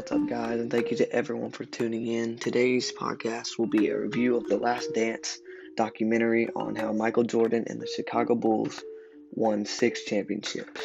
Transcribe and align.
What's 0.00 0.12
up, 0.12 0.26
guys, 0.26 0.58
and 0.58 0.70
thank 0.70 0.90
you 0.90 0.96
to 0.96 1.12
everyone 1.12 1.50
for 1.50 1.66
tuning 1.66 2.06
in. 2.06 2.38
Today's 2.38 2.90
podcast 2.90 3.58
will 3.58 3.66
be 3.66 3.88
a 3.88 4.00
review 4.00 4.34
of 4.34 4.46
The 4.46 4.56
Last 4.56 4.94
Dance 4.94 5.38
documentary 5.76 6.48
on 6.56 6.74
how 6.74 6.94
Michael 6.94 7.24
Jordan 7.24 7.64
and 7.66 7.78
the 7.78 7.86
Chicago 7.86 8.34
Bulls 8.34 8.82
won 9.32 9.66
six 9.66 10.04
championships. 10.04 10.80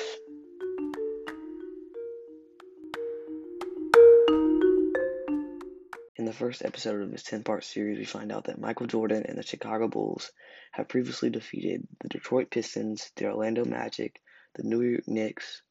In 6.17 6.25
the 6.25 6.35
first 6.37 6.65
episode 6.65 7.01
of 7.01 7.09
this 7.09 7.23
10 7.23 7.43
part 7.43 7.63
series, 7.63 7.97
we 7.97 8.03
find 8.03 8.33
out 8.33 8.47
that 8.47 8.59
Michael 8.59 8.87
Jordan 8.87 9.23
and 9.25 9.37
the 9.37 9.43
Chicago 9.43 9.87
Bulls 9.87 10.29
have 10.73 10.89
previously 10.89 11.29
defeated 11.29 11.87
the 12.01 12.09
Detroit 12.09 12.51
Pistons, 12.51 13.09
the 13.15 13.27
Orlando 13.27 13.63
Magic, 13.63 14.19
the 14.55 14.63
New 14.63 14.81
York 14.81 15.07
Knicks, 15.07 15.61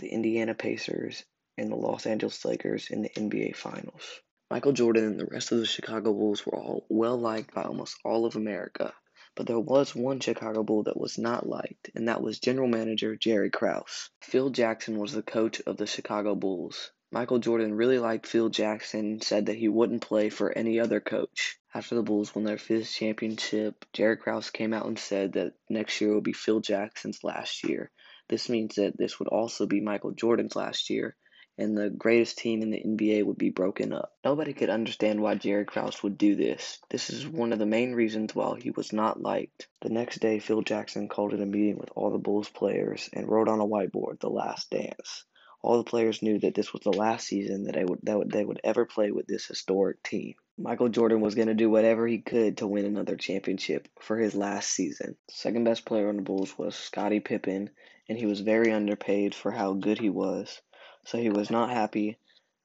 the 0.00 0.08
Indiana 0.08 0.54
Pacers, 0.54 1.24
and 1.60 1.70
the 1.70 1.76
Los 1.76 2.06
Angeles 2.06 2.44
Lakers 2.44 2.90
in 2.90 3.02
the 3.02 3.10
NBA 3.10 3.54
Finals. 3.54 4.20
Michael 4.50 4.72
Jordan 4.72 5.04
and 5.04 5.20
the 5.20 5.26
rest 5.26 5.52
of 5.52 5.58
the 5.58 5.66
Chicago 5.66 6.12
Bulls 6.12 6.44
were 6.44 6.56
all 6.56 6.86
well 6.88 7.16
liked 7.16 7.54
by 7.54 7.62
almost 7.62 7.96
all 8.04 8.24
of 8.24 8.34
America, 8.34 8.92
but 9.36 9.46
there 9.46 9.60
was 9.60 9.94
one 9.94 10.18
Chicago 10.20 10.64
Bull 10.64 10.82
that 10.82 10.98
was 10.98 11.18
not 11.18 11.46
liked, 11.46 11.90
and 11.94 12.08
that 12.08 12.22
was 12.22 12.40
general 12.40 12.66
manager 12.66 13.14
Jerry 13.14 13.50
Krause. 13.50 14.10
Phil 14.22 14.50
Jackson 14.50 14.98
was 14.98 15.12
the 15.12 15.22
coach 15.22 15.60
of 15.66 15.76
the 15.76 15.86
Chicago 15.86 16.34
Bulls. 16.34 16.90
Michael 17.12 17.38
Jordan 17.38 17.74
really 17.74 17.98
liked 17.98 18.26
Phil 18.26 18.48
Jackson 18.48 19.00
and 19.00 19.22
said 19.22 19.46
that 19.46 19.56
he 19.56 19.68
wouldn't 19.68 20.02
play 20.02 20.30
for 20.30 20.50
any 20.50 20.80
other 20.80 21.00
coach. 21.00 21.58
After 21.74 21.94
the 21.94 22.02
Bulls 22.02 22.34
won 22.34 22.44
their 22.44 22.58
fifth 22.58 22.92
championship, 22.92 23.84
Jerry 23.92 24.16
Krause 24.16 24.50
came 24.50 24.72
out 24.72 24.86
and 24.86 24.98
said 24.98 25.34
that 25.34 25.54
next 25.68 26.00
year 26.00 26.12
will 26.12 26.20
be 26.20 26.32
Phil 26.32 26.60
Jackson's 26.60 27.22
last 27.22 27.64
year. 27.64 27.90
This 28.28 28.48
means 28.48 28.76
that 28.76 28.96
this 28.96 29.18
would 29.18 29.28
also 29.28 29.66
be 29.66 29.80
Michael 29.80 30.12
Jordan's 30.12 30.54
last 30.54 30.88
year, 30.88 31.16
and 31.58 31.76
the 31.76 31.90
greatest 31.90 32.38
team 32.38 32.62
in 32.62 32.70
the 32.70 32.82
NBA 32.82 33.24
would 33.24 33.36
be 33.36 33.50
broken 33.50 33.92
up. 33.92 34.12
Nobody 34.24 34.52
could 34.52 34.70
understand 34.70 35.20
why 35.20 35.34
Jerry 35.34 35.64
Krause 35.64 36.02
would 36.02 36.16
do 36.16 36.34
this. 36.34 36.78
This 36.88 37.10
is 37.10 37.26
one 37.26 37.52
of 37.52 37.58
the 37.58 37.66
main 37.66 37.92
reasons 37.92 38.34
why 38.34 38.58
he 38.60 38.70
was 38.70 38.92
not 38.92 39.20
liked. 39.20 39.68
The 39.82 39.90
next 39.90 40.20
day, 40.20 40.38
Phil 40.38 40.62
Jackson 40.62 41.08
called 41.08 41.34
in 41.34 41.42
a 41.42 41.46
meeting 41.46 41.76
with 41.76 41.90
all 41.94 42.10
the 42.10 42.18
Bulls 42.18 42.48
players 42.48 43.10
and 43.12 43.28
wrote 43.28 43.48
on 43.48 43.60
a 43.60 43.66
whiteboard, 43.66 44.20
The 44.20 44.30
Last 44.30 44.70
Dance. 44.70 45.24
All 45.62 45.76
the 45.76 45.84
players 45.84 46.22
knew 46.22 46.38
that 46.38 46.54
this 46.54 46.72
was 46.72 46.80
the 46.82 46.92
last 46.92 47.26
season 47.26 47.64
that 47.64 47.74
they 47.74 47.84
would, 47.84 47.98
that 48.04 48.16
would, 48.16 48.30
they 48.30 48.44
would 48.44 48.60
ever 48.64 48.86
play 48.86 49.10
with 49.10 49.26
this 49.26 49.44
historic 49.44 50.02
team. 50.02 50.34
Michael 50.56 50.88
Jordan 50.88 51.20
was 51.20 51.34
going 51.34 51.48
to 51.48 51.54
do 51.54 51.68
whatever 51.68 52.06
he 52.06 52.18
could 52.18 52.56
to 52.58 52.66
win 52.66 52.86
another 52.86 53.16
championship 53.16 53.86
for 54.00 54.16
his 54.16 54.34
last 54.34 54.70
season. 54.70 55.16
Second 55.30 55.64
best 55.64 55.84
player 55.84 56.08
on 56.08 56.16
the 56.16 56.22
Bulls 56.22 56.56
was 56.56 56.74
Scottie 56.74 57.20
Pippen, 57.20 57.68
and 58.08 58.16
he 58.16 58.24
was 58.24 58.40
very 58.40 58.72
underpaid 58.72 59.34
for 59.34 59.50
how 59.50 59.74
good 59.74 59.98
he 59.98 60.08
was 60.08 60.62
so 61.04 61.18
he 61.18 61.30
was 61.30 61.50
not 61.50 61.70
happy 61.70 62.18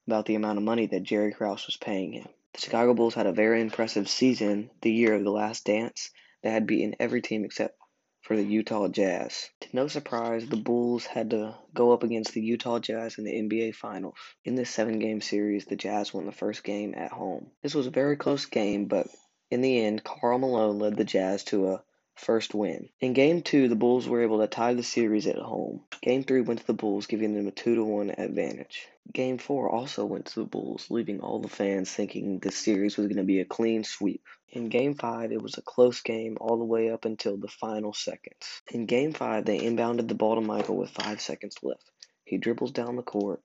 about 0.08 0.26
the 0.26 0.36
amount 0.36 0.58
of 0.58 0.64
money 0.64 0.86
that 0.86 1.04
Jerry 1.04 1.34
Krause 1.34 1.66
was 1.66 1.78
paying 1.78 2.14
him. 2.14 2.28
The 2.54 2.62
Chicago 2.62 2.94
Bulls 2.94 3.16
had 3.16 3.26
a 3.26 3.32
very 3.32 3.62
impressive 3.62 4.08
season 4.08 4.70
the 4.82 4.92
year 4.92 5.14
of 5.14 5.24
the 5.24 5.32
last 5.32 5.66
dance. 5.66 6.12
They 6.42 6.52
had 6.52 6.68
beaten 6.68 6.96
every 7.00 7.22
team 7.22 7.44
except 7.44 7.78
for 8.22 8.36
the 8.36 8.44
Utah 8.44 8.88
Jazz. 8.88 9.50
To 9.62 9.68
no 9.74 9.88
surprise, 9.88 10.48
the 10.48 10.58
Bulls 10.58 11.06
had 11.06 11.30
to 11.30 11.56
go 11.74 11.92
up 11.92 12.02
against 12.02 12.34
the 12.34 12.42
Utah 12.42 12.80
Jazz 12.80 13.18
in 13.18 13.24
the 13.24 13.34
NBA 13.34 13.76
Finals. 13.76 14.18
In 14.44 14.56
this 14.56 14.70
seven 14.70 15.00
game 15.00 15.22
series, 15.22 15.66
the 15.66 15.76
Jazz 15.76 16.14
won 16.14 16.26
the 16.26 16.32
first 16.32 16.64
game 16.64 16.96
at 16.96 17.12
home. 17.12 17.52
This 17.62 17.76
was 17.76 17.88
a 17.88 17.92
very 17.92 18.16
close 18.16 18.46
game, 18.46 18.86
but 18.86 19.08
in 19.52 19.62
the 19.62 19.80
end, 19.80 20.04
Karl 20.04 20.40
Malone 20.40 20.80
led 20.80 20.98
the 20.98 21.04
Jazz 21.04 21.44
to 21.46 21.68
a 21.68 21.84
first 22.16 22.54
win. 22.54 22.90
In 23.00 23.14
game 23.14 23.42
two, 23.42 23.68
the 23.68 23.76
Bulls 23.76 24.08
were 24.08 24.24
able 24.24 24.40
to 24.40 24.48
tie 24.48 24.74
the 24.74 24.84
series 24.84 25.28
at 25.28 25.38
home. 25.38 25.82
Game 26.02 26.24
three 26.24 26.42
went 26.42 26.62
to 26.62 26.68
the 26.68 26.74
Bulls, 26.74 27.08
giving 27.08 27.34
them 27.34 27.48
a 27.48 27.52
2 27.52 27.76
to 27.76 27.84
1 27.84 28.12
advantage. 28.18 28.88
Game 29.14 29.38
four 29.38 29.70
also 29.70 30.06
went 30.06 30.26
to 30.28 30.40
the 30.40 30.46
Bulls, 30.46 30.88
leaving 30.90 31.20
all 31.20 31.40
the 31.40 31.48
fans 31.48 31.92
thinking 31.92 32.40
the 32.40 32.52
series 32.52 32.98
was 32.98 33.08
going 33.08 33.18
to 33.18 33.24
be 33.24 33.40
a 33.40 33.46
clean 33.46 33.84
sweep. 33.84 34.24
In 34.50 34.70
game 34.70 34.96
five, 34.96 35.32
it 35.32 35.42
was 35.42 35.58
a 35.58 35.62
close 35.62 36.02
game 36.02 36.38
all 36.40 36.58
the 36.58 36.64
way 36.64 36.90
up 36.90 37.06
until 37.06 37.38
the 37.38 37.48
final 37.48 37.94
seconds. 37.94 38.62
In 38.72 38.86
game 38.86 39.14
five, 39.14 39.46
they 39.46 39.60
inbounded 39.60 40.08
the 40.08 40.16
ball 40.16 40.36
to 40.36 40.42
Michael 40.42 40.78
with 40.78 40.92
five 40.92 41.22
seconds 41.22 41.58
left. 41.62 41.92
He 42.24 42.38
dribbles 42.38 42.72
down 42.72 42.96
the 42.96 43.04
court, 43.04 43.42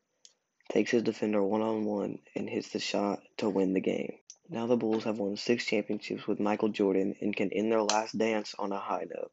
takes 0.71 0.93
his 0.93 1.03
defender 1.03 1.43
one 1.43 1.63
on 1.63 1.85
one, 1.85 2.21
and 2.35 2.49
hits 2.49 2.71
the 2.71 2.79
shot 2.79 3.21
to 3.39 3.51
win 3.51 3.75
the 3.75 3.81
game. 3.81 4.19
Now 4.51 4.67
the 4.67 4.77
Bulls 4.77 5.05
have 5.05 5.19
won 5.19 5.37
six 5.37 5.65
championships 5.65 6.27
with 6.27 6.41
Michael 6.41 6.71
Jordan 6.71 7.15
and 7.21 7.37
can 7.37 7.53
end 7.53 7.71
their 7.71 7.83
last 7.83 8.19
dance 8.19 8.55
on 8.59 8.73
a 8.73 8.81
high 8.81 9.07
note. 9.09 9.29